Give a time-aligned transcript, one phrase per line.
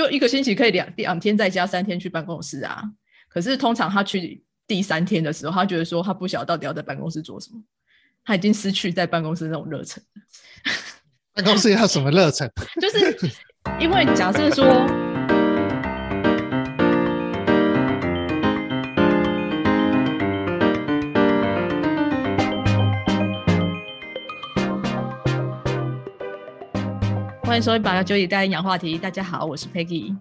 [0.00, 2.82] 就一个星期可以两两天在家，三天去办公室啊。
[3.28, 7.60] 可是通常他去第三天的时候，他觉得说他不晓得到底要在办公室做什么，
[8.24, 10.02] 他已经失去在办公室那种热忱。
[11.34, 12.50] 办公室要什么热忱？
[12.80, 13.30] 就是
[13.78, 15.09] 因为假设说。
[27.50, 28.96] 欢迎收听《把九里带营养话题》。
[29.00, 30.16] 大家好，我是 Peggy。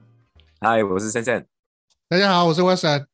[0.61, 1.47] 嗨，我是森森。
[2.07, 3.05] 大家好，我是 Wilson。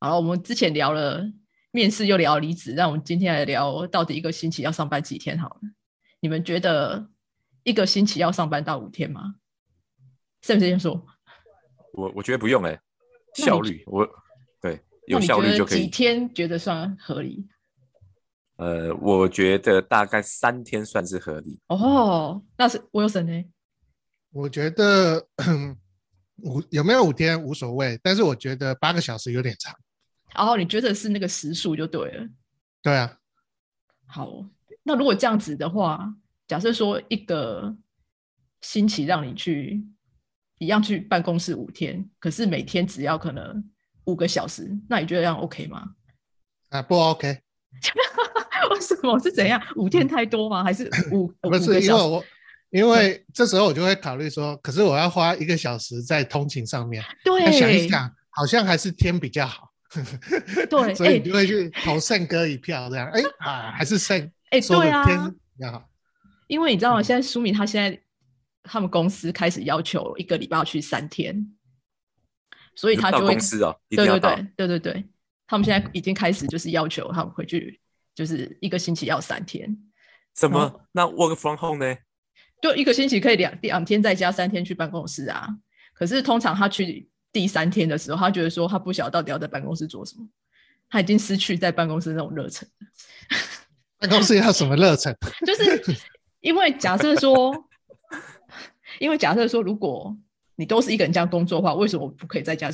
[0.00, 1.22] 好，我们之前聊了
[1.70, 5.60] 面试，又聊离职，让我们今天来聊到底一个星期要上班几天好了。
[6.18, 7.06] 你们觉得
[7.62, 9.36] 一个星期要上班到五天吗？
[10.42, 11.00] 是不是先说？
[11.92, 12.76] 我我觉得不用哎，
[13.34, 14.04] 效率我
[14.60, 15.82] 对有效率就可以。
[15.82, 17.46] 几天觉得算合理？
[18.62, 22.40] 呃，我觉得大概三天算是合理哦。
[22.56, 23.44] 那是我有省呢。
[24.30, 25.26] 我觉得
[26.36, 29.74] 五有没有五天无所谓，但是我觉得八个小时有点长。
[30.36, 32.28] 哦，你觉得是那个时数就对了。
[32.80, 33.18] 对啊。
[34.06, 34.46] 好，
[34.84, 36.14] 那如果这样子的话，
[36.46, 37.76] 假设说一个
[38.60, 39.84] 星期让你去
[40.58, 43.68] 一样去办公室五天，可是每天只要可能
[44.04, 45.96] 五个小时，那你觉得这样 OK 吗？
[46.68, 47.40] 啊，不 OK。
[48.70, 49.60] 为什么是怎样？
[49.76, 50.62] 五天太多吗？
[50.62, 52.24] 还是五 不是因为我
[52.70, 57.04] 因为这时候我就会考虑说，可是我要花一个小时在通勤上面。
[57.24, 59.70] 对，想一想，好像还是天比较好。
[60.70, 63.10] 对， 所以你就会去投胜哥一票这样。
[63.10, 64.18] 哎啊，还是胜
[64.50, 65.84] 哎，对啊，天比较好。
[66.46, 67.02] 因为你知道吗？
[67.02, 68.00] 现在苏米他现在
[68.62, 71.46] 他们公司开始要求一个礼拜要去三天，
[72.74, 75.04] 所以他就会公司哦，对对对对对对，
[75.46, 77.78] 他们现在已经开始就是要求他们回去。
[78.14, 79.76] 就是一个星期要三天，
[80.36, 80.86] 什么？
[80.92, 81.96] 那 work from home 呢？
[82.60, 85.48] 就一个星期可以两两天在家，三天去办公室啊。
[85.94, 90.26] 可是通常他去第三天的时候，他觉得说他不晓得到底要在办公室做什么，
[90.88, 92.68] 他已经失去在办公室那种热忱。
[93.98, 95.16] 办公室要什么热忱？
[95.46, 95.82] 就是
[96.40, 97.52] 因为假设说，
[98.98, 100.16] 因为假设说，如果
[100.56, 102.70] 你都是一个人这样工作的话，为什么不可以在家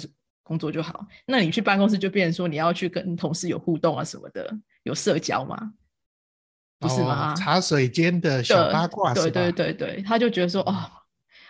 [0.49, 1.07] 工作就好？
[1.27, 4.59] 那你去办公室就变成说你要去跟同事有互动啊什么的。
[4.85, 5.75] 有社交吗？
[6.79, 7.35] 不是吗？
[7.35, 10.91] 茶水间的小八卦，对对对对，他就觉得说，哦，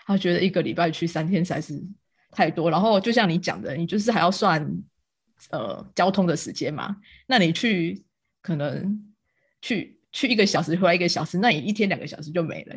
[0.04, 1.80] 他觉得一个礼拜去三天才是
[2.32, 2.68] 太多。
[2.68, 4.68] 然后就像你讲的，你就是还要算
[5.50, 6.96] 呃交通的时间嘛。
[7.28, 8.04] 那你去
[8.42, 9.14] 可能
[9.62, 12.74] 去去一个小时，回来一个小时，那你一天两个小时就没了。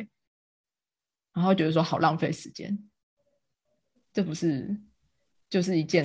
[1.34, 2.78] 然后觉得说好浪费时间，
[4.12, 4.78] 这不是
[5.52, 6.02] 就是一件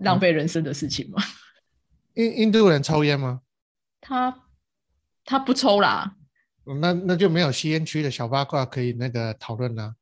[0.00, 1.22] 浪费人生的事情吗？
[2.14, 3.42] 印印度人抽烟吗？
[4.00, 4.36] 他
[5.24, 6.16] 他不抽啦，
[6.80, 9.94] 那那就没有吸烟区的小八卦可以那个讨论啦。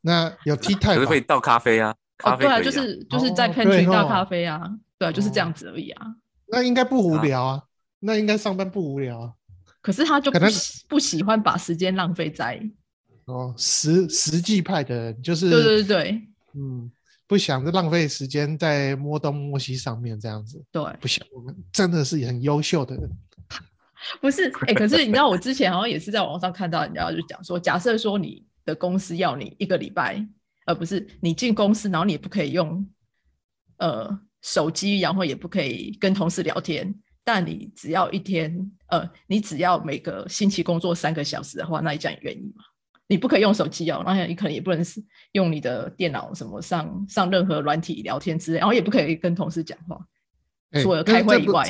[0.00, 1.94] 那有 T 台，可是会倒咖啡啊？
[2.16, 4.66] 咖啡啊，就是就是在喷泉倒咖啡啊，
[4.96, 6.06] 对啊，就是这样子而已啊。
[6.46, 7.62] 那应该不无聊啊，
[8.00, 9.32] 那应该上班不无聊啊。
[9.82, 10.38] 可是他就不
[10.88, 12.58] 不喜欢把时间浪费在
[13.26, 16.90] 哦实实际派的人，就是对对对，嗯。
[17.28, 23.10] 不想着浪费时间在摸东摸西上面这样子，对，不想我们真的是很优秀的人，
[24.20, 30.26] 不是哎，可是你知道我之前好像也是在网上看到人家就讲说，假设说你的公司要你一个礼拜，
[30.64, 32.88] 而不是你进公司，然后你也不可以用
[33.76, 36.94] 呃手机，然后也不可以跟同事聊天，
[37.24, 42.64] 但你只要一天呃，你只要每个星期工作三个小时的话，那你这样愿意吗？
[43.08, 45.02] 你不可以用手机哦，然后你可能也不能是
[45.32, 49.98] 用你的电脑什么上上任何软体聊天之类，然后也不可以跟同事讲话，
[50.82, 51.66] 除了开会以外。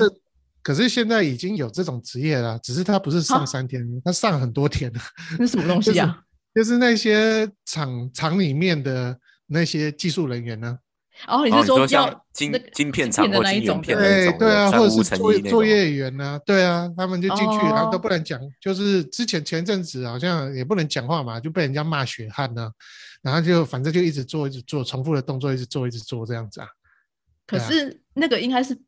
[0.60, 4.92] 可是现在已经有这种职业了，只是他不是上三天，他上很多天
[5.38, 6.22] 那什么东西啊？
[6.54, 10.76] 就是那些厂厂里面的那些技术人员呢？
[11.26, 13.82] 哦，你是说要晶晶片厂的那一种？
[13.82, 16.40] 对对啊，或者是作作业员呢？
[16.46, 18.40] 对啊，他们就进去，然后都不能讲。
[18.60, 22.70] 就是之前前阵子好像也不能讲话嘛，就被人家骂血汗呢。
[23.20, 26.68] 然后就反正就一直做，一直做重复的动作，一直做，一直做这样子啊。
[27.46, 28.78] 可是那个应该是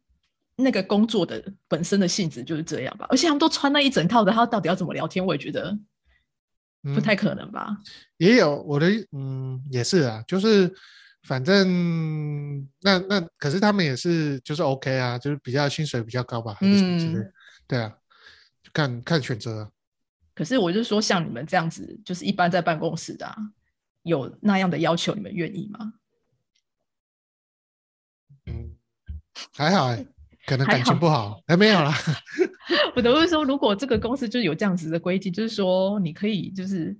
[0.54, 3.06] 那个工作的本身的性质就是这样吧？
[3.10, 5.24] 而且他们都穿那一整套的，他到底要怎么聊天？
[5.26, 5.76] 我也觉得
[6.94, 7.76] 不太可能吧。
[8.18, 10.72] 也有我的，嗯，也是啊，就是。
[11.22, 17.24] 反正那那可是他们也是就是 OK 啊，就是比较薪水比较高吧，还是什么之类，
[17.68, 17.94] 对啊，
[18.72, 19.70] 看看选择。
[20.34, 23.36] 可是我就说，像你们这样子，就是一般在办公室的，
[24.02, 25.92] 有那样的要求，你们愿意吗？
[28.46, 28.74] 嗯，
[29.52, 30.06] 还好哎，
[30.46, 31.94] 可能感情不好，哎，没有啦。
[32.96, 36.96] 我都是说，如果这个公司就有这样子的规矩，就是说你可以就是。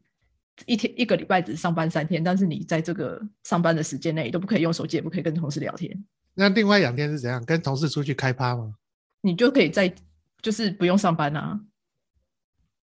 [0.67, 6.05] 一天一个礼拜只上班三天，但是你在这个上班的时间内都不可以用手机，也不可以跟同事聊天。
[6.35, 7.45] 那另外两天是怎样？
[7.45, 8.75] 跟同事出去开趴吗？
[9.23, 9.93] 你就可以在
[10.41, 11.61] 就是不用上班啊。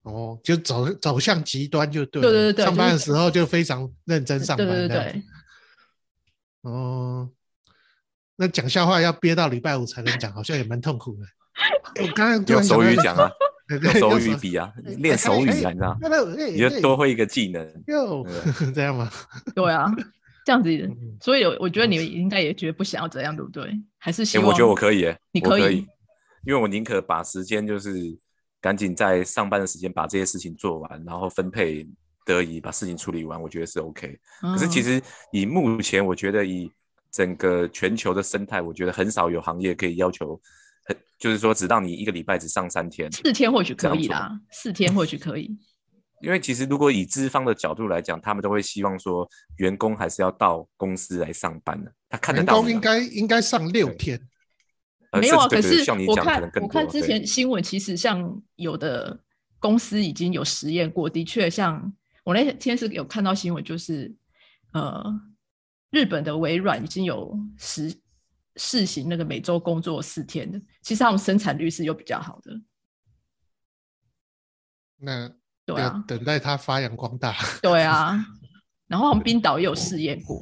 [0.03, 2.21] 哦，就走走向极端就对。
[2.21, 4.67] 对对对，上班的时候就非常认真上班。
[4.67, 5.23] 对对对。
[6.61, 7.29] 哦，
[8.35, 11.25] 那讲笑话要憋到礼拜五才能讲，好像也蛮痛苦的。
[12.03, 13.29] 我刚刚用手语讲啊，
[13.69, 15.97] 用手语比啊，练手语啊，你知道？
[16.49, 17.65] 你就多会一个技能。
[17.87, 18.25] 哟，
[18.73, 19.09] 这样吗？
[19.53, 19.91] 对啊，
[20.45, 20.69] 这样子。
[21.21, 23.69] 所以我觉得你应该也觉得不想要这样，对不对？
[23.97, 24.47] 还是希望？
[24.47, 25.85] 我觉得我可以，你可以，
[26.45, 27.91] 因为我宁可把时间就是
[28.61, 31.85] 赶紧在上班的时间把这些事情做完，然后分配
[32.25, 34.17] 得以把事情处理完，我觉得是 OK。
[34.41, 36.71] 可是其实以目前，我觉得以
[37.11, 40.39] 整个全球的生态，我觉得很少有行业可以要求。
[41.19, 45.57] 就是说，只让你一个礼拜只上三天，四天或许可以啦，四天或许可以。
[46.21, 51.91] 因为其实如果以资方的角度来讲，他们都会希望说，员工还是要到公司来上班的。
[52.09, 54.19] 他看得到，员工应该应该上六天。
[55.19, 59.19] 没有啊，可是我看我看之前新闻，其实像有的
[59.59, 61.93] 公司已经有实验过，的确像
[62.23, 64.13] 我那天是有看到新闻，就是
[64.73, 65.03] 呃，
[65.91, 67.93] 日本的微软已经有实。
[68.57, 72.51] 试行那个每周工作四天的，其实他们生产率是有比较好的。
[74.99, 75.31] 那
[75.65, 77.35] 对啊，等待它发扬光大。
[77.61, 78.17] 对啊，
[78.87, 80.41] 然后我们冰岛也有试验过。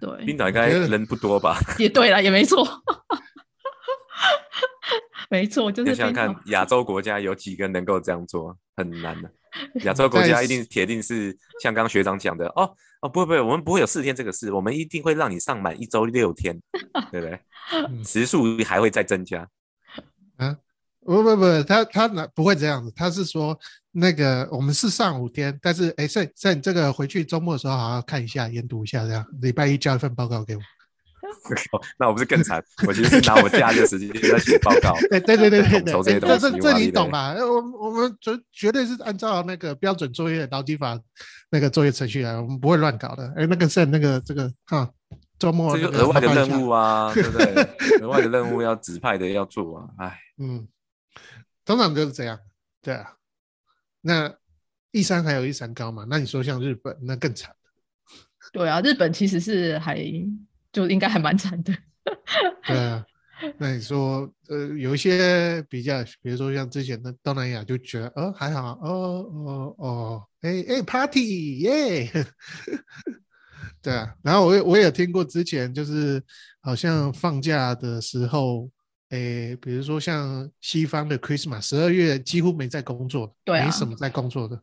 [0.00, 1.58] 对，冰岛应该人不多吧？
[1.78, 2.66] 也对了，也没错。
[5.28, 9.30] 没错，就是想想看，亚洲国家有几个能够这样做，很难的。
[9.84, 12.70] 亚洲国家一定铁定是像刚刚学长讲的哦
[13.00, 16.58] 哦，不会不会，我们不会有四天这个事，我们一定会让你上满一周六天，
[17.10, 17.40] 对不对？
[18.04, 19.48] 时数还会再增加。
[20.36, 20.56] 啊，
[21.04, 22.92] 不不不，他他哪不会这样子？
[22.94, 23.58] 他是说
[23.92, 30.62] 那个我们是上五天，但是哎，在在你这个回去周末的时候，好好看一下，研读一下，这样礼拜一交一份报告给我。
[31.98, 32.62] 那我不是更惨？
[32.86, 34.94] 我其实是拿我假日时间在写报告。
[35.10, 37.34] 对对对对对对，这些东西，这这你懂吧？
[37.38, 40.98] 我我们绝绝对是按照那个标准作业劳基法
[41.50, 43.32] 那个作业程序来，我们不会乱搞的。
[43.36, 44.88] 哎，那个是那个这个哈，
[45.38, 47.46] 周末这就额外的任务啊，对不对？
[48.02, 50.68] 额外的任务要指派的要做啊，哎，嗯，
[51.64, 52.38] 通常就是这样，
[52.82, 53.14] 对啊。
[54.00, 54.32] 那
[54.92, 56.06] 一山还有一山高嘛？
[56.08, 57.52] 那你说像日本那更惨。
[58.52, 59.98] 对啊，日本其实是还。
[60.72, 61.72] 就应该还蛮惨的。
[62.66, 63.04] 对啊，
[63.58, 72.10] 那你说，呃，有一些比较，比如说像之前的东南亚，就觉得，呃，还好，哦哦哦，哎哎，party 耶，
[73.82, 74.14] 对啊。
[74.22, 76.22] 然后我也我也听过之前，就是
[76.60, 78.70] 好像放假的时候，
[79.10, 84.60] 诶，比如说像西方的 Christmas，十二月几乎没在工作，对，没什么在工作的。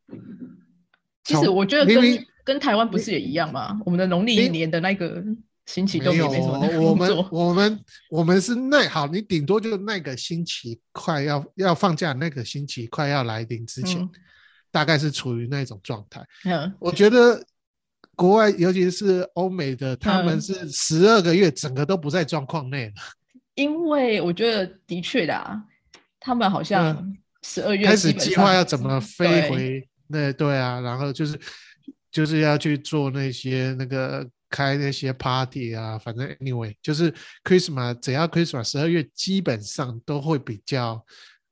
[1.24, 3.80] 其实我觉得跟跟台湾不是也一样吗？
[3.86, 5.24] 我们的农历一年的那个。
[5.66, 7.80] 星期没有，我们我们
[8.12, 14.08] 我们是那好，你顶多就那个星期快要要放假，那个星期快要来临之前，
[14.70, 16.24] 大概是处于那种状态。
[16.44, 17.44] 嗯，我觉得
[18.16, 22.94] 国外尤其是欧美的，他们是十二个月整个都不在状况内了。
[23.56, 25.62] 因为我觉得的确的，
[26.20, 31.40] 他们好像十二月开始计划要怎么飞回那对啊，然后就是
[32.12, 34.24] 就是要去做那些那个。
[34.56, 41.06] 开那些 party 啊，反正 anyway 就是 Christmas，只要 Christmas 十二月基本上都会比较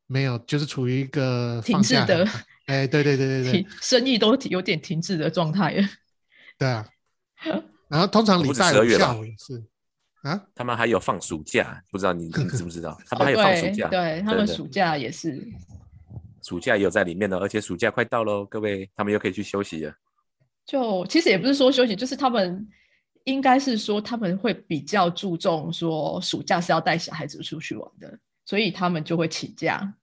[0.08, 2.26] 没有，就是处于一个停滞的，
[2.68, 5.76] 哎，对对对对对， 生意都有点停滞的状态。
[6.58, 6.88] 对啊，
[7.92, 9.62] 然后通常礼拜五下午是
[10.22, 12.98] 啊，他们还有放暑假，不知道你 你知不知道？
[13.06, 15.46] 他们还有放暑假，对他们暑假也是，
[16.42, 19.94] 暑假也有在里面的，而且暑假快到喽，各位他们又可以去休息了。
[20.66, 22.66] 就其实也不是说休息，就是他们。
[23.26, 29.94] 应该是说他们会比较注重说暑假是要带小孩子出去玩的，所以他们就会请假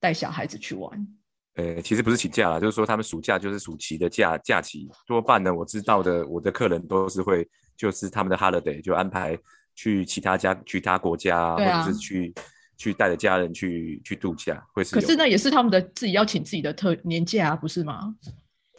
[0.00, 1.06] 带小孩子去玩。
[1.54, 9.38] 呃，其实不是请假啦，就是说他们暑假就是暑期的假假期，多半呢我知道的我的客人都是会就是他们的 holiday 就安排
[9.74, 12.34] 去其他家其他国家，或者是去
[12.78, 14.94] 去带着家人去去度假，会是。
[14.94, 18.16] 可是那也是他们的自己要请自己的特年假，啊不是吗？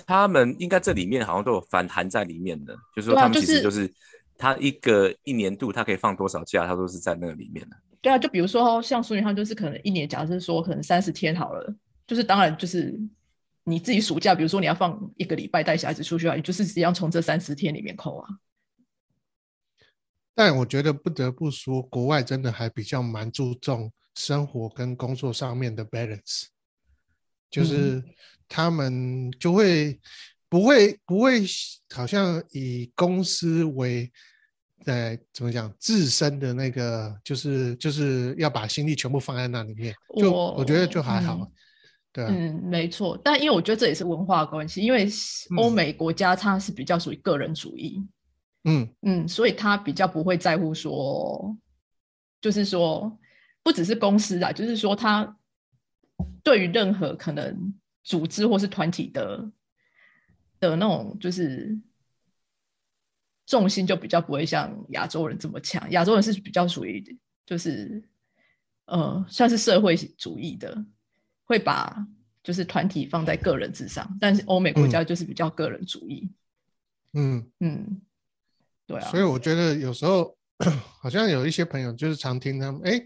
[0.06, 3.92] 他们应该这里面好像都有反含在里面的，就是说他们其实就是
[4.38, 7.78] 他一个一年度他可以放多少假，他都是在那个里面的。
[8.02, 13.00] 对啊，就比如说像苏云他就是可能一年，假设说可能三十天好了，就是当然就是
[13.64, 18.30] 你自己暑假，比如说你要放一个礼拜带小孩子出去啊，你就是只要从这三十天里面扣啊。
[20.36, 26.48] 但我觉得不得不说，国外真的还比较蛮注重生活跟工作上面的 balance，
[27.50, 28.04] 就是。
[28.56, 30.00] 他们就会
[30.48, 31.42] 不会不会
[31.92, 34.12] 好像以公司为，
[34.86, 41.52] 呃，怎么讲自身的那个，就是就是要把心力全部放在那里面，就我觉得就还好，
[42.12, 43.20] 对，嗯，没错。
[43.24, 45.10] 但因为我觉得这也是文化关系，因为
[45.58, 48.00] 欧美国家它是比较属于个人主义，
[48.66, 51.58] 嗯嗯，所以他比较不会在乎说，
[52.40, 53.18] 就是说
[53.64, 55.36] 不只是公司啊，就是说他
[56.44, 57.74] 对于任何可能。
[58.04, 59.50] 组织或是团体的
[60.60, 61.80] 的那种，就是
[63.46, 65.90] 重心就比较不会像亚洲人这么强。
[65.92, 68.04] 亚洲人是比较属于就是
[68.86, 70.86] 呃，算是社会主义的，
[71.46, 72.06] 会把
[72.44, 74.18] 就是团体放在个人之上。
[74.20, 76.30] 但是欧美国家就是比较个人主义。
[77.14, 78.02] 嗯嗯，
[78.86, 79.10] 对啊。
[79.10, 80.38] 所以我觉得有时候
[81.00, 83.06] 好像有一些朋友就是常听他们哎。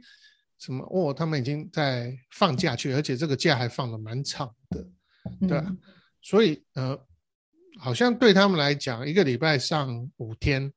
[0.60, 1.14] 什么哦？
[1.14, 4.88] 他们已经在放假去，而且这个假还放的蛮长的，
[5.48, 5.64] 对
[6.22, 7.00] 所以呃，
[7.80, 10.74] 好像对他们来讲，一个礼拜上五天，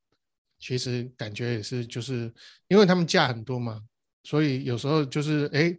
[0.59, 2.33] 其实感觉也是就是
[2.67, 3.81] 因为他们假很多嘛，
[4.23, 5.75] 所以有时候就是哎，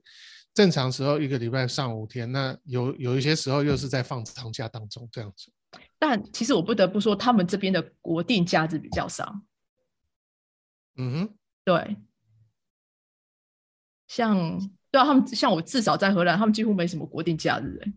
[0.53, 5.53] 正常时候一个礼拜上五天，那有有一些时候又是在放长假当中这样子。
[5.99, 9.33] 但其实我不得不说，他们这边的国定假日比较少。
[10.97, 11.97] 嗯哼，对。
[14.13, 14.37] 像
[14.91, 17.93] 对啊，他们像我至少在荷兰，他们几乎没什么国定假日，哎，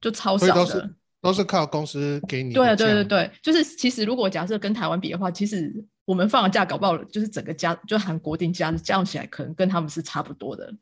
[0.00, 0.90] 就超少的，
[1.20, 2.54] 都是靠公司给你。
[2.54, 10.74] 对啊，对对对，就是其实如果假设跟台湾比的话，其实我们放的假搞不好就是整个假就含国定假日加起来，可能跟他们是差不多的。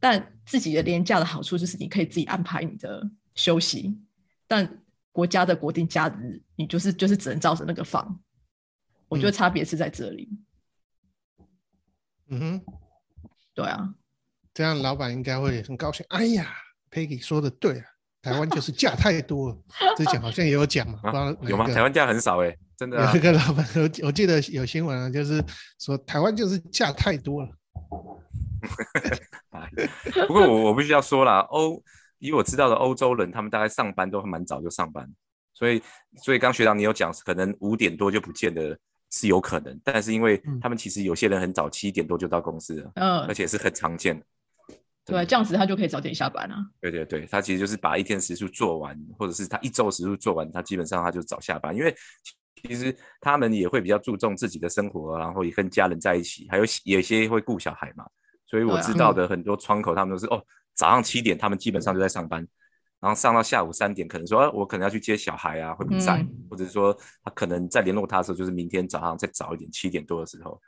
[0.00, 3.96] 但自己的年假的好处就是你可以自己安排你的休息，
[4.48, 8.20] 但国家的国定假日你就是就是只能照着那个放。
[9.06, 10.28] 我觉得差别是在这里。
[12.30, 12.62] 嗯哼。
[13.58, 13.92] 对啊，
[14.54, 16.06] 这样老板应该会很高兴。
[16.10, 16.48] 哎呀
[16.92, 17.84] ，Peggy 说的对啊，
[18.22, 19.58] 台湾就是假太多了。
[19.98, 21.00] 之前好像也有讲嘛，
[21.42, 21.66] 有吗？
[21.66, 23.04] 台湾假很少哎，真的。
[23.10, 25.44] 有一个老板，我我记得有新闻啊，就是
[25.80, 27.48] 说台湾就是假太多了。
[30.28, 31.82] 不过我我必须要说了，欧
[32.20, 35.04] 以我知道的欧洲人，他们大概上班都蛮早就上班，
[35.52, 35.82] 所以
[36.22, 38.78] 所以刚学长你有讲，可能五点多就不见得。
[39.10, 44.26] 是有可能，但是因为他们其实有些人很早七点多就到公司了，嗯，而且是很常见的。
[45.04, 46.56] 对，这样子他就可以早点下班了。
[46.82, 51.74] 对对对，他其实就是把一天时数做完，或者是他一周时数做完，他基本上他就早下班。
[51.74, 51.94] 因为
[52.62, 58.04] 其实他们也会比较注重自己的生活，然后也跟家人在一起，还有有些会顾小孩嘛。
[58.46, 62.46] 所以我知道的很多窗口，他们都是哦，早上七点他们基本上就在上班。
[63.00, 70.60] 然后上到下午三点，可能说，我可能要去接小孩啊，会不在，或者是说他可能在联络他的时候，就是明天早上再早一点，七点多的时候。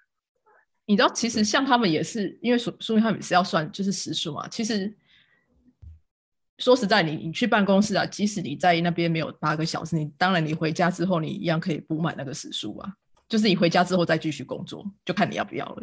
[0.86, 4.48] 你知道，其实像他们也是，因为说说明他们是要算就是时数嘛。
[4.48, 4.96] 其实
[6.58, 12.92] 说实在，你你去办公室啊，即使你在那边没有八个小时，你当然你回家之后，你一样可以补满那个时数啊。
[13.28, 15.82] 就是你回家之后再继续工作，就看你要不要了。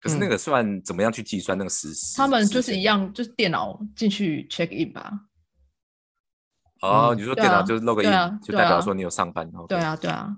[0.00, 1.88] 可是那个算怎么样去计算那个时？
[2.16, 5.12] 他们就是一样，就是电脑进去 check in 吧。
[6.82, 9.64] 哦，你说电脑就是 log in，就代表说你有上班哦。
[9.68, 10.36] 对啊，对啊。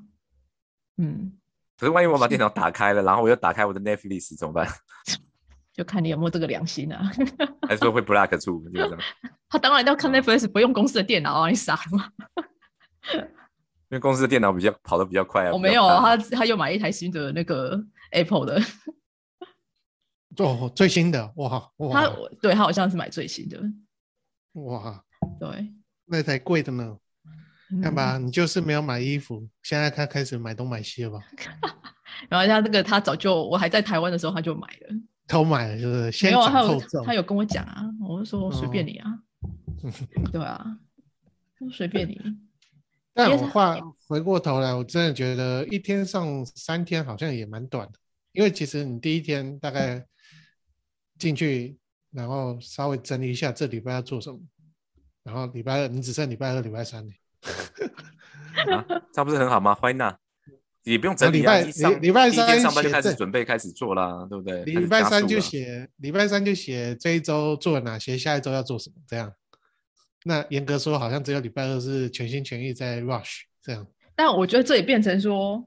[0.98, 1.32] 嗯。
[1.76, 4.68] 可是万一我把电脑打开了，然后我又打开我的 Netflix 怎么办？
[5.72, 7.10] 就看你有没有这个良心啊。
[7.66, 8.62] 还是说会 black 住？
[8.70, 8.98] 就这样。
[9.48, 11.48] 他当然要看 Netflix，不用公司的电脑啊！
[11.48, 12.12] 你傻吗？
[13.12, 15.52] 因为公司的电脑比较跑得比较快啊。
[15.52, 17.82] 我没有，他他又买一台新的那个
[18.12, 18.60] Apple 的。
[20.38, 22.02] 哦，最新的哇哇！
[22.02, 23.60] 他对他好像是买最新的。
[24.52, 25.04] 哇。
[25.40, 25.72] 对。
[26.06, 26.96] 那才贵的呢，
[27.82, 31.20] 看吧，你就是没有买衣服，现在他开始买东买西了吧？
[32.28, 34.96] 然后他那个他早就我还在台湾的时候他就买了，
[35.26, 36.32] 偷买了就是先。
[37.04, 39.18] 他有跟我讲啊，我就说随便你啊，
[40.30, 40.78] 对啊，
[41.72, 42.20] 随便你。
[43.16, 47.98] 但我话回过头来，我真的觉得一天上三天好像也蛮短的，
[48.32, 50.04] 因为其实你第一天大概
[51.18, 51.78] 进去，
[52.10, 54.38] 然后稍微整理一下这礼拜要做什么。
[55.24, 57.12] 然后礼拜二你只剩礼拜二、礼拜三呢？
[58.70, 59.74] 啊，这不是很好吗？
[59.74, 60.14] 欢迎呐，
[60.84, 61.58] 也不用整理啊。
[61.58, 64.62] 礼拜礼拜三上班就开始准备开始做啦，对不对？
[64.64, 69.32] 礼拜三就写，礼拜三就写这一周做了哪些，下一周要做什么，这样。
[70.24, 73.86] 那严格说，好像只有礼拜二是全心全意在 rush 这样。
[74.14, 75.62] 但我觉得这也变成说，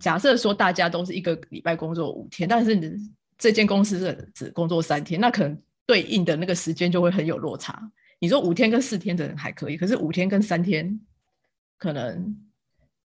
[0.00, 2.90] 假设说大家都是一个礼拜工作五天，但是你
[3.38, 7.80] 这间公司是只工作三天，那可能对应的那个时间就会很有落差。
[8.24, 10.98] 你说五天跟四天的人还可以，可是五天跟三天，
[11.76, 12.34] 可能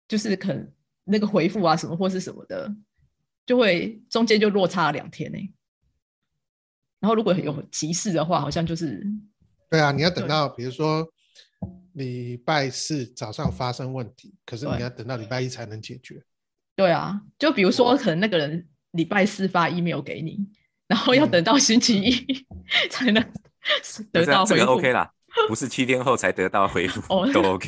[0.07, 0.71] 就是可能
[1.03, 2.73] 那个回复啊什么或是什么的，
[3.45, 5.37] 就会中间就落差了两天呢。
[7.01, 9.05] 然后如果有急事的话，好像就是
[9.69, 11.05] 对啊，你要等到比如说
[11.91, 16.23] 礼拜四早上发生问题，可是你要等到礼拜一才能解决。
[16.73, 20.47] 对啊，就比如说可能那个人礼拜四发 email 给你，
[20.87, 22.45] 然后要等到星期一
[22.89, 23.21] 才能
[24.11, 24.59] 得到回复。
[24.59, 25.11] 这个 OK 啦，
[25.47, 27.01] 不是七天后才得到回复
[27.31, 27.67] 都 OK，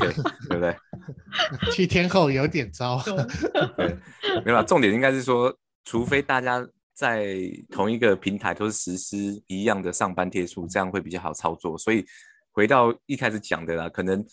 [0.50, 0.76] 对 不对？
[1.72, 3.02] 七天后有点糟。
[3.78, 3.98] 对，
[4.46, 6.66] 没有，重点应该是说，除非大家。
[6.96, 7.36] 在
[7.72, 11.76] 同一个平台都是实施一样的上班天数，这样会比较好操作。
[11.76, 12.06] 所以
[12.52, 14.24] 回到一开始讲的啦，可能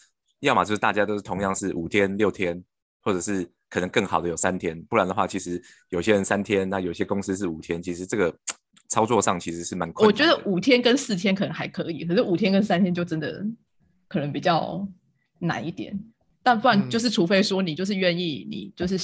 [0.40, 2.62] 要么就是大家都是同样是五天、六天，
[3.00, 4.78] 或者是可能更好的有三天。
[4.90, 7.82] 不然的话，其实有些人三天，那有些公司是五天。
[7.82, 8.30] 其实这个
[8.90, 9.90] 操作上其实是蛮……
[9.96, 13.42] 我觉得五天跟四天可能还可以，可是五天跟三天就真的
[14.06, 14.86] 可能比较
[15.38, 15.98] 难一点。
[16.42, 18.98] 但不然就是，除非说你就是愿意，你就是。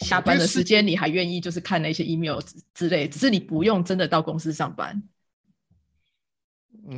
[0.00, 5.02] 下班的时间你还愿意就是看那些 email 之之类，只是你不用真的到公司上班。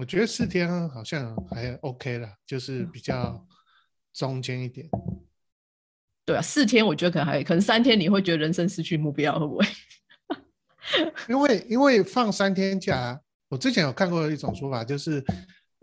[0.00, 3.46] 我觉得四天好像还 OK 了，就是比较
[4.12, 4.88] 中间一点。
[6.24, 9.64] 对啊，四天我觉得可能还可能三天你会觉得人生失去目标会不会？
[11.28, 15.24] 因为因为放三天假，我之前有看过一种说法，就是。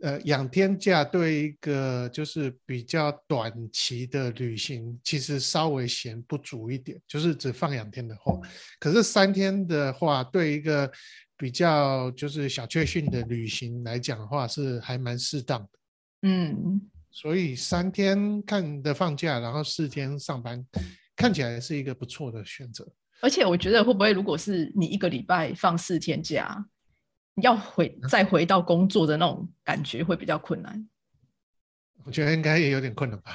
[0.02, 8.38] 呃，两天假对一个就是比较短期的旅行，其实稍微嫌不足一点，就是只放两天的话，
[8.78, 10.92] 可是三天的话，对一个
[11.38, 15.70] 比较就是小确幸的旅行来讲的话，是还蛮适当的。
[16.24, 20.64] 嗯，所以三天看的放假，然后四天上班，
[21.16, 22.86] 看起来是一个不错的选择。
[23.26, 26.64] 而且我觉得会不会，如果是你一个礼拜放四天假？
[27.42, 30.88] 要回再回到工作的那种感觉会比较困难，
[32.06, 33.34] 我觉得应该也有点困难吧。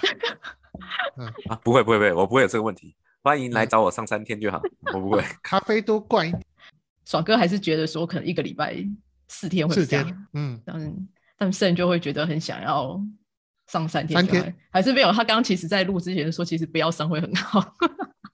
[1.18, 2.94] 嗯啊，不会不会不会，我不会有这个问题。
[3.20, 4.62] 欢迎来找我上三天就好，
[4.94, 5.23] 我不会。
[5.42, 6.32] 咖啡多怪，
[7.04, 8.82] 爽哥还是觉得说可能一个礼拜
[9.28, 11.06] 四天会这样，嗯，但
[11.37, 12.99] 但圣就会觉得很想要
[13.66, 15.12] 上三天，三天还是没有。
[15.12, 17.76] 他刚刚其实在录之前说，其实不要上会很好，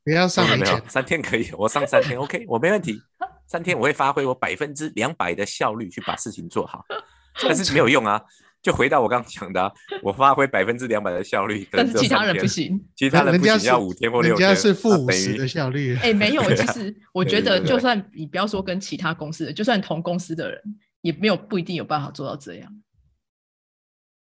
[0.07, 3.03] 不要上没有三天可以，我上三天 OK， 我没问题。
[3.49, 6.85] 三天我会发挥我百分之两百的效率去把事情做好，
[7.43, 8.23] 但是没有用啊！
[8.63, 9.73] 就回到我刚刚讲的，
[10.05, 15.97] 我发挥百分之两百的效率，但是其他人不行，其他人不行要五天或六天，人家是负五十的效率。
[16.03, 20.63] 哎，没有，其实我觉得，就算你不要说跟其他公司的，就算同公司的人，
[21.01, 22.83] 也没有不一定有办法做到这样，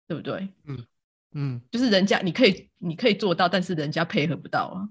[0.07, 0.47] 对不对？
[0.67, 0.85] 嗯
[1.33, 4.85] 嗯，就是人家你可以你可以做到，但是人家配合不到啊。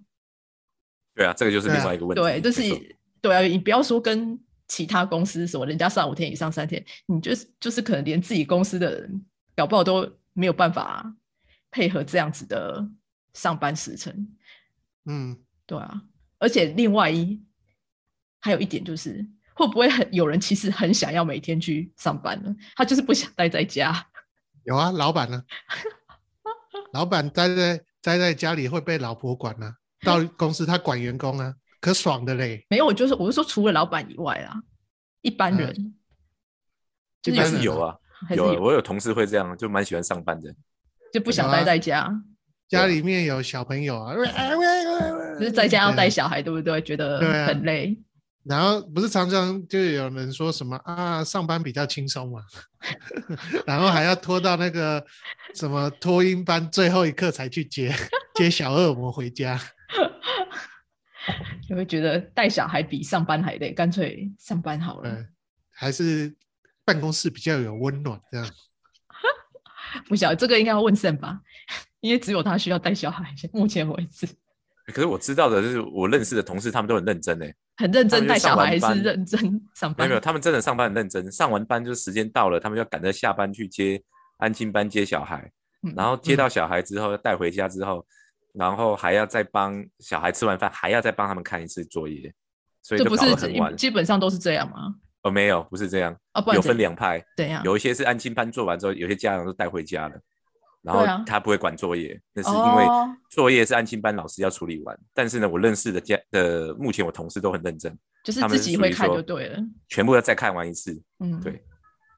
[1.14, 2.22] 对啊，这个就是另外一个问题。
[2.22, 2.96] 对，就是。
[3.22, 11.14] 对啊，你不要说跟其他公司什么，人家上五天以上三天，你就是就是可能连自己公司的人搞不好都没有办法
[11.70, 12.82] 配合这样子的
[13.34, 14.26] 上班时程。
[15.04, 16.00] 嗯，对啊，
[16.38, 17.38] 而且另外一
[18.38, 22.56] 还有一点就是，会不会很有人其实很想要每天去上班呢？
[22.74, 24.06] 他就是不想待在家。
[24.64, 25.44] 有啊，老板呢？
[26.94, 31.54] 老板待在待在家里会被老婆管呢，到公司他管员工啊。
[31.80, 34.54] 可爽的嘞，没有，我就是我是说，除了老板以外啊，
[35.22, 35.94] 一般人，
[37.22, 37.96] 就是是有啊，
[38.36, 40.54] 有，我有同事会这样，就蛮喜欢上班的，
[41.10, 42.22] 就不想待在家，
[42.68, 44.12] 家里面有小朋友啊，
[45.40, 46.82] 就是在家要带小孩，对不对？
[46.82, 47.98] 觉得很累。
[48.44, 52.40] 然后不是常常就有人说什么啊，上班比较轻松嘛，
[53.66, 55.04] 然后还要拖到那个
[55.54, 57.94] 什么托婴班最后一刻才去接
[58.34, 59.60] 接小恶魔回家。
[61.68, 65.26] 就会觉得带小孩比上班还累，干脆上班好了。
[65.70, 66.34] 还是
[66.84, 68.50] 办公室比较有温暖这样。
[70.08, 71.40] 不晓得这个应该要问盛吧，
[72.00, 73.34] 因为只有他需要带小孩。
[73.52, 74.26] 目前为止，
[74.90, 79.40] 可是我知道的就是我认识的同事，他们都很认真诶，很认真带小孩，是认真
[79.74, 80.08] 上班？
[80.08, 81.30] 没有，他们真的上班很认真。
[81.30, 84.02] 上完班就时间到了，他们要赶着下班去接
[84.38, 85.50] 安亲班接小孩，
[85.96, 88.06] 然后接到小孩之后带回家之后。
[88.52, 92.34] 然后还要再帮小孩吃完饭，还要再帮他们看一次作业，
[92.82, 93.76] 所以就搞得很晚。
[93.76, 94.92] 基本上都是这样吗？
[95.22, 96.12] 哦，没有，不是这样。
[96.34, 97.24] 哦有分两派。
[97.36, 97.62] 怎样？
[97.62, 100.20] 有一些是安亲班做完之后，有些家长都带回家了，
[100.82, 102.86] 然后他不会管作业，那是因为
[103.30, 104.98] 作业是安亲班老师要处理完。
[105.14, 111.00] 但是呢，我认识的家的目前我同事都很认真，就是自己会看就对了，全部要再看完一次。
[111.18, 111.62] 嗯，对，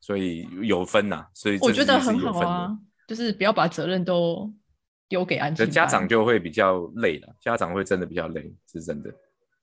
[0.01, 1.27] 所以有分呐。
[1.35, 4.53] 所以我觉得很好啊，就是不要把责任都。
[5.09, 9.13] 丢给安全家长就会比较累了，家长会真的比较累，是真的。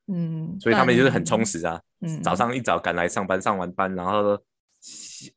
[0.06, 1.82] 嗯，所以他们就是很充实啊。
[2.02, 4.40] 嗯，早上一早赶来上班，上完班，然后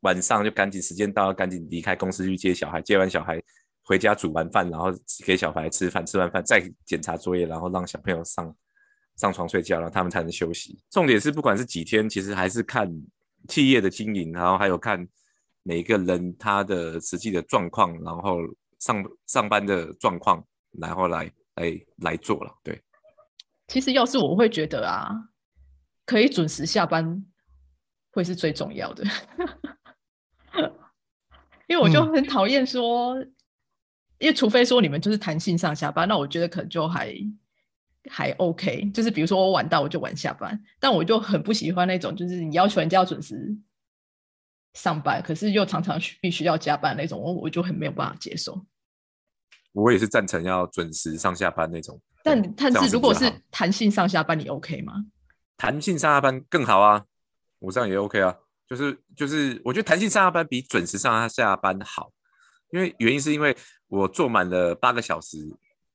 [0.01, 2.81] 晚上就赶紧时间到，赶紧离开公司去接小孩。
[2.81, 3.43] 接完小孩
[3.85, 4.87] 回家煮完饭，然后
[5.25, 8.55] 给小孩吃饭，吃完饭再检查作业，然后让小朋友上
[9.17, 10.79] 上床睡觉，然后他们才能休息。
[10.91, 12.91] 重点是不管是几天，其实还是看
[13.49, 15.07] 企业的经营，然后还有看
[15.63, 18.39] 每一个人他的实际的状况，然后
[18.79, 20.45] 上上班的状况，
[20.79, 22.55] 然后来来来做了。
[22.63, 22.81] 对，
[23.69, 25.11] 其实要是我会觉得啊，
[26.07, 27.25] 可以准时下班
[28.13, 29.05] 会是最重要的，
[31.67, 33.17] 因为我就很讨厌说，
[34.19, 37.13] 因为除非说你们就是弹性上下班，那我觉得可能就还。
[38.11, 43.57] 还 OK，就是比如说我晚到我就晚下班，但我就很不喜欢那种，就是你要求人家要准时
[44.75, 48.67] 上班，可是又常常必须要加班那种，我我就很没有办法接受。
[49.71, 55.05] 我也是赞成要准时上下班那种，但但是如果是弹性上下班，你 OK 吗？
[55.57, 57.05] 弹性上下班更好啊，
[57.63, 58.35] 我这样也 OK 啊，
[58.69, 62.13] 就是就是我觉得弹性上下班比准时上下班好，
[62.73, 63.57] 因为原因是因为
[63.89, 65.39] 我做满了八个小时。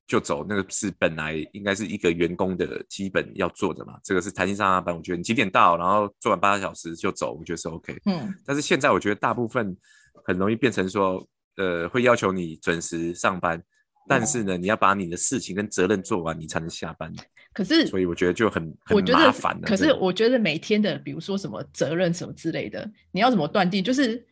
[0.10, 3.99] 就走，那个是本来应该是一个员工的基本要做的嘛。
[4.01, 7.93] 这个是弹性上下班，我觉得你几点到，然后做完八个小时就走，我觉得是 OK。
[8.06, 8.34] 嗯。
[8.45, 9.75] 但是现在我觉得大部分
[10.23, 11.21] 很容易变成说，
[11.58, 13.62] 呃，会要求你准时上班，
[14.08, 17.12] 但是呢，你要把你的事情跟责任做完，你才能下班。
[17.58, 19.60] 可是，所以我觉得就很很麻烦。
[19.62, 23.84] 可是我觉得每天的，比如说什么责任什么之类的，你要怎么断定？
[23.84, 24.24] 就是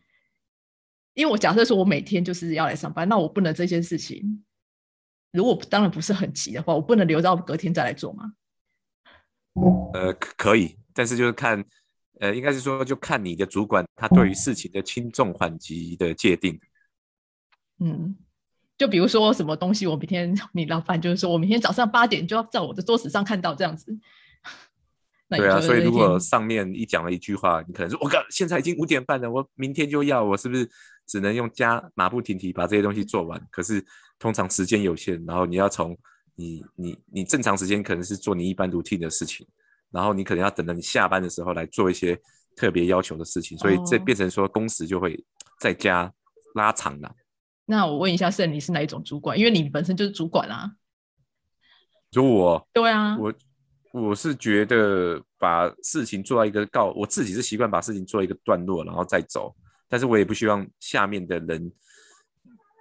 [1.14, 4.44] 因为我假设说我每天就是要来上班，那我不能这件事情。
[5.32, 8.32] 如果当然不是很急的话，我不能留到隔天再来做吗？
[9.92, 11.64] 呃，可以，但是就是看，
[12.20, 16.56] 呃，应该是说就看你的主管他对于事情的轻重缓急的界定。
[17.80, 18.16] 嗯，
[18.78, 23.96] 就比如说什么东西，我明天你老板就是说我明天早上八点就要在我的桌子上看到这样子。
[25.28, 30.68] 对啊，所以如果上面一讲了一句话，你可能说我靠，现在已经五点半了，我明天就要，我是不是
[31.06, 33.40] 只能用加马不停蹄把这些东西做完？
[33.50, 33.84] 可是。
[34.18, 35.94] 通常时间有限，然后你要从
[36.36, 39.46] 你你你正常时间可能是做你一般 routine 的事情，
[39.90, 42.18] 然后你可能要等到你下班的时候来做一些
[42.56, 45.22] 特别要求的事情，所以这变成说工时就会
[45.60, 46.10] 再加
[46.54, 47.14] 拉长了。
[47.66, 49.38] 那我问一下盛，你是哪一种主管？
[49.38, 50.72] 因为你本身就是主管啊。
[52.10, 52.66] 就我？
[52.72, 53.18] 对啊。
[53.18, 53.34] 我
[53.92, 59.54] 我是觉得把事情做到一个告，我自己是习惯把事情做一个段落，然后再走，
[59.88, 61.70] 但是我也不希望下面的人。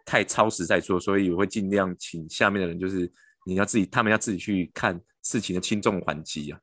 [0.08, 3.12] 太超时在做，所以我会尽量请下面的人，就是
[3.44, 6.60] 你要自己，他们要自己去看事情的轻重缓急啊。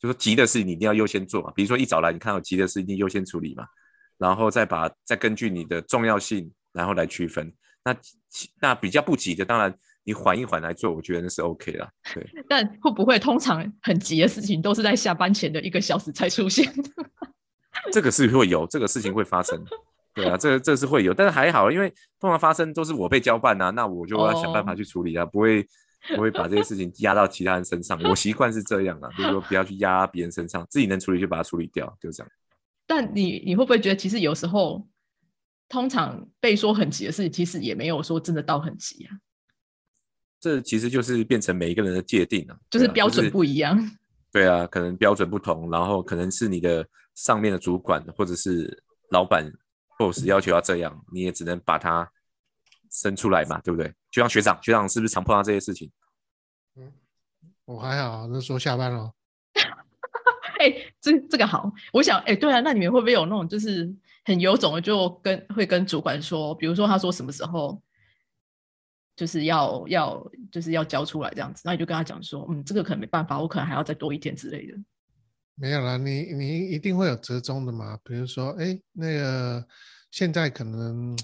[0.00, 3.66] 就说急的事你一定要优先做嘛，比如说一早来，你看到急的事一定优先处理嘛，
[4.16, 7.52] 然后再把再根据你的重要性，然后来区分。
[7.84, 7.96] 那
[8.60, 11.88] 那比较不急的，当然你缓一缓来做，我觉得那是 OK 的。
[12.14, 12.24] 对。
[12.48, 16.72] 但会不会通常很急的事情都是在下班前的一个小时才出现？
[17.92, 19.62] 这个是会有，这个事情会发生。
[20.14, 25.66] 对啊，这这是会有，但是还好，因为通常发生都是我被交办啊，那我就要想办法去处理啊，不会
[26.14, 27.98] 不会把这些事情压到其他人身上。
[28.02, 32.32] 我习惯是这样啊，就是说不要去压别人身上，自己能处理就把它处理掉，就这样。
[32.86, 34.84] 但你你会不会觉得，其实有时候
[35.68, 39.18] 通常被说很急的事情，其实也没有说真的到很急啊？
[40.40, 43.78] 这其实就是变成每一个人的界定了，就是标准不一样。
[44.32, 49.52] 对啊，可能标准不同，然后可能是你的上面的主管或者是老板。
[49.98, 52.08] boss 要求要这样，你也只能把它
[52.88, 53.92] 生出来嘛，对不对？
[54.12, 55.90] 就像学长，学长是不是常碰到这些事情？
[56.76, 56.92] 嗯，
[57.64, 59.12] 我还好，那说下班了。
[60.60, 63.92] 哎，这这个好，我想，哎，对啊，那你们会不会有那种就是
[64.28, 67.82] 很有种的，就跟会跟主管说，比如说他说什么时候
[69.16, 74.74] 就是要要就是要交出来这样子，那你就跟他讲说，嗯，这个可能没办法，我可能还要再多一天之类的。
[75.54, 77.98] 没有啦，你你一定会有折中的嘛。
[78.04, 79.66] 比如说，哎，那个
[80.10, 81.18] 现在可能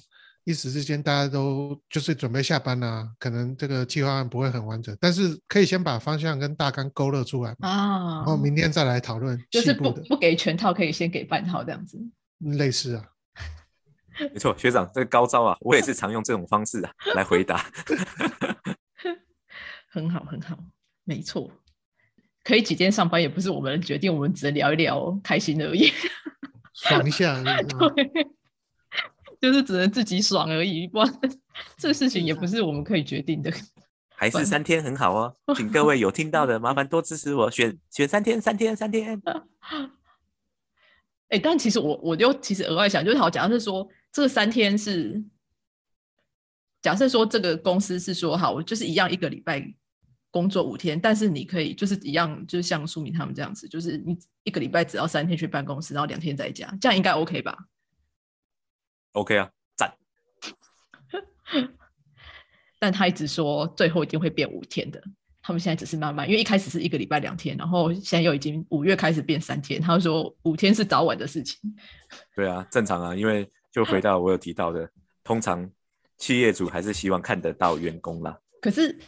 [0.45, 9.39] 一时之间大家都就是准备下班啦，可能这个计划案不会很完整，但是可以先把方向跟大纲勾勒出来啊，然后明天再来讨论。
[9.51, 11.99] 就是不不给全套，可以先给半套这样子。
[12.39, 13.05] 类似啊，
[14.33, 17.59] 没错，学长这个高招啊，我也是常用这种方式啊来回答。
[19.91, 20.59] 很好，很好，
[21.05, 21.51] 没错。
[22.43, 25.91] 可以几天上班也不是我们决定，我们只能聊一聊开心而已，
[26.75, 27.41] 爽一下。
[27.43, 28.27] 对，
[29.41, 30.87] 就是只能自己爽而已。
[30.87, 31.01] 不，
[31.79, 33.51] 这个事情也不是我们可以决定的。
[34.17, 39.21] 还是三天很好哦，请各位有听到的，麻烦多支持我，选选三天，三天，三天。
[41.29, 45.23] 哎，但其实我我就其实额外想，就是好，假设说这三天是，
[46.83, 49.75] 假设说这个公司是说好，就是一样一个礼拜。
[50.35, 57.57] 工作五天，但是你可以就是一样，就是像苏明他们这样子，就是你一个礼拜只要三天去办公室，然后两天在家，这样应该 OK 吧
[59.13, 59.97] ？OK 啊，赞。
[62.81, 65.01] 但他一直说最后一定会变五天的，
[65.47, 71.61] 他们现在只是慢慢，因为一开始是一个礼拜两天，然后现在又已经五月开始变三天，他说五天是早晚的事情。
[72.35, 74.89] 对啊，正常啊，因为就回到我有提到的，
[75.23, 75.71] 通常
[76.17, 78.35] 企业主还是希望看得到员工啦。
[78.63, 78.99] 可是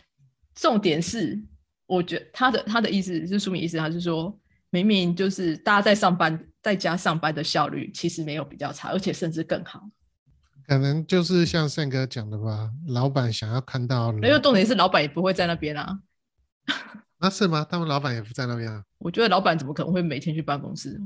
[0.55, 1.43] 重点是，
[1.87, 9.89] 我觉得他的他的意思是书明意思，他是说明明就是大家在上班在家上班的效率其实没有比较差，而且甚至更好。
[10.67, 15.99] 可能就是像胜哥讲的吧，老板想要看到，因为重点是老板也不会在那边啊。
[17.19, 17.67] 那是吗？
[17.69, 18.85] 他们老板也不在那边啊？
[18.99, 21.01] 我觉得老板怎么可能会每天去办公室？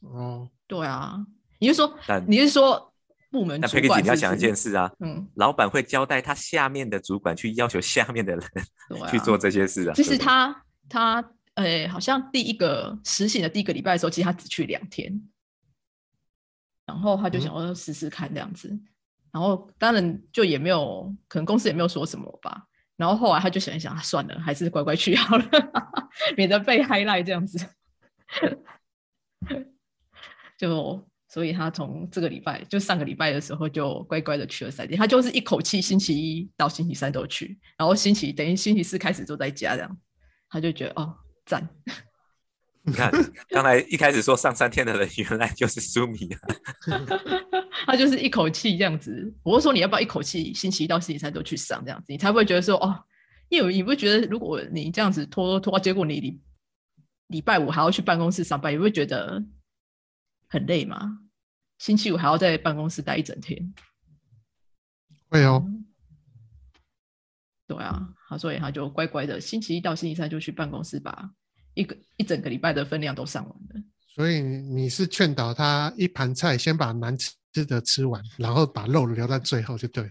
[0.00, 1.18] 哦，对啊，
[1.58, 2.94] 你是说，你是说
[3.30, 4.02] 部门主管？
[4.02, 8.42] 你要想一件事啊，嗯，老板会交代他下面的主管去要求下面的人
[9.10, 9.94] 去做这些事啊。
[9.94, 15.20] 其实他他呃，好像第一个实行的第一个礼拜的时候，其实他只去两天，
[16.86, 18.68] 然后他就想要试试看这样子，
[19.32, 22.64] 然后当然就也没有，可能公司也没有说什么吧。
[22.98, 25.44] 然后后来他就想一想，算了，还是乖乖去好了，
[26.36, 27.58] 免得被 highlight 这样子。
[30.58, 34.98] 就所以他从这个礼拜，就上个礼拜的时候，就乖乖的去了三天。
[34.98, 39.98] 他就是一口气星期一到星期三都去，然后星期等于星期四开始都在家这样。
[40.50, 41.14] 他就觉得哦，
[41.46, 41.68] 赞。
[42.88, 43.10] 你看，
[43.50, 46.40] 刚才一开始说上三天的人，原来就是苏米啊。
[47.86, 49.32] 他就是一口气这样子。
[49.42, 53.04] 我说你要不要一口气星期一到星期三都去上这样子，你才不会觉得说哦，
[53.48, 56.40] 因为你不觉得如果你这样子拖拖拖，结果你礼
[57.28, 59.42] 礼拜五还要去办公室上班，你会觉得
[60.48, 61.20] 很累吗？
[61.78, 63.74] 星期五还要在办公室待一整天。
[65.28, 65.64] 会哦。
[67.66, 71.30] 对啊，他所以他就乖乖的星期一到星期三就去办公室把。
[71.78, 80.10] 一个一整个礼拜的分量都上完了，所以你是劝导他一盘菜先把难吃的吃完，然后把肉留在最后就对。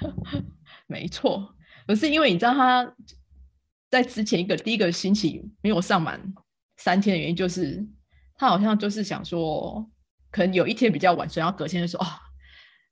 [0.88, 1.54] 没错，
[1.86, 2.94] 可是因为你知道他
[3.90, 6.18] 在之前一个第一个星期没有上满
[6.78, 7.86] 三天的原因，就是
[8.36, 9.86] 他好像就是想说，
[10.30, 12.06] 可能有一天比较晚，所以要隔天就说哦，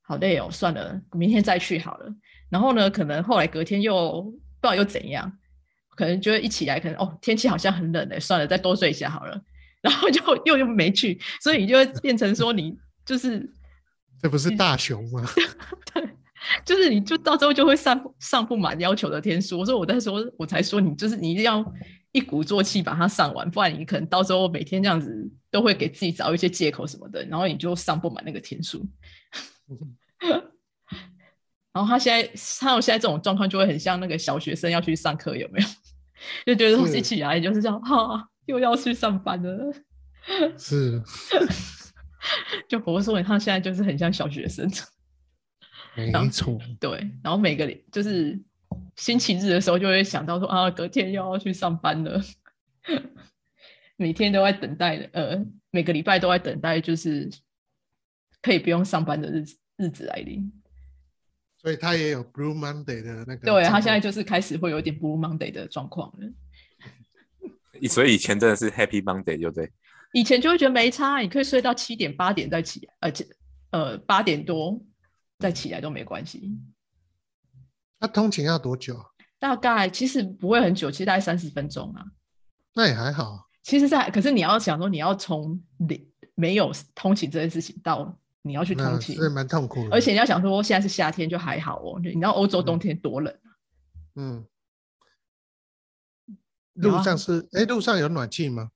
[0.03, 2.15] 好累哦，算了，明天再去好了。
[2.49, 5.39] 然后呢，可能后来隔天又不知道又怎样。
[5.95, 9.39] 可能觉得一起来，可能哦天气好像很冷哎，算了，再多睡一下好了。
[9.83, 12.73] 然后就又又没去，所以你就会变成说你
[13.05, 13.49] 就是
[14.21, 15.21] 这不是大熊吗？
[15.93, 16.09] 对，
[16.63, 19.59] 就是你就到时候就会上上不满要求的天数。
[19.59, 21.61] 我说我在说，我才说你就是你一定要
[22.13, 28.87] 一鼓作气把它上完，不然你可能到时候每天这样子都会给自己找一些借口什么的，然后你就上不满那个天数。
[31.73, 35.67] 然后他现在，他有现在这种状况，就会很像那个小学生要去上课，有没有？
[36.45, 39.73] 就觉得一起来就是这样，哈，又要去上班了。
[40.57, 41.01] 是，
[42.69, 44.69] 就我说，他现在就是很像小学生。
[45.95, 46.57] 没错。
[46.79, 46.91] 对，
[47.23, 48.39] 然后每个就是
[48.95, 52.21] 星期日的时候，就会想到说啊，隔天又要去上班了。
[53.95, 57.29] 每天都在等待的，呃，每个礼拜都在等待，就是
[58.41, 60.51] 可以不用上班的日子日子来临。
[61.63, 66.29] 所以他也有 Blue Monday 的那个，对他现在就是开始会有点 Blue Monday 的状况了。
[67.87, 69.71] 所以以前真的是 Happy Monday，对不对？
[70.11, 73.25] 以前就会觉得没差，你可以睡到七点八点再起，而且
[73.71, 74.77] 呃八点多
[75.39, 76.51] 再起来都没关系。
[77.97, 79.01] 那通勤要多久？
[79.39, 82.03] 大概其实不会很久，其实大概三十分钟啊。
[82.73, 83.47] 那也还好。
[83.61, 88.19] 其实，在可是你要想说，你要从零没有通勤这件事情到。
[88.45, 89.95] 你要去通勤，是蛮痛苦的。
[89.95, 91.99] 而且你要想说，现在是夏天就还好哦。
[92.03, 93.33] 你知道欧洲冬天多冷
[94.15, 94.45] 嗯。
[96.73, 98.69] 路上是哎，路上有暖气吗？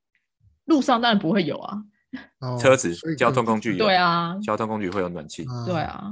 [0.66, 1.84] 路上当然不会有啊。
[2.60, 3.86] 车子、交通工具有。
[3.86, 5.46] 对啊，交通工具会有暖气。
[5.66, 6.10] 对啊。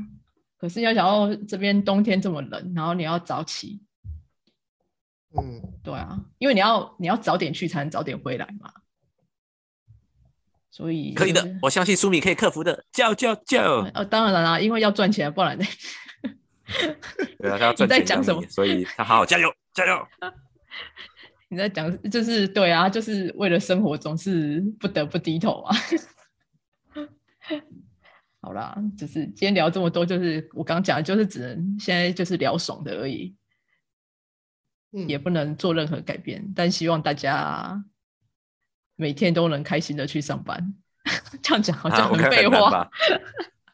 [0.57, 3.81] 可是你要想到这边冬天这么冷，然后你要早起。
[5.37, 5.61] 嗯。
[5.81, 8.69] 对啊，因为你要你要早点去才能早点回来嘛。
[10.75, 12.83] 所以可以的，我相信苏米可以克服的。
[12.91, 13.79] 叫叫叫！
[13.93, 15.63] 呃，当然啦，因为要赚钱，不然呢？
[17.39, 17.97] 对啊，他要赚钱。
[17.97, 18.41] 你在讲什么？
[18.49, 20.05] 所以他好好加油，加油！
[21.47, 25.73] 你在讲，就是对啊，就是为了生活，总是不得不低头啊。
[28.43, 33.33] 好啦，就是今天聊这么多，就是我刚讲，就是只能现在就是聊爽的而已，
[35.07, 37.81] 也不能做任何改变，但希望大家。
[38.95, 40.73] 每天都能开心的去上班，
[41.41, 42.89] 这样讲好像很废话。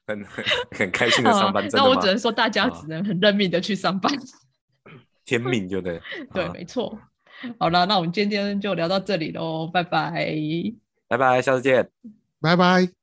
[0.08, 0.26] 很
[0.72, 4.12] 很开心的上班，那我只能说大家只能很认命的去上班。
[5.24, 6.02] 天命就对，
[6.34, 7.00] 对，没错。
[7.60, 10.28] 好了，那我们今天就聊到这里喽，拜拜，
[11.08, 11.90] 拜拜，下次见，
[12.42, 13.01] 拜拜。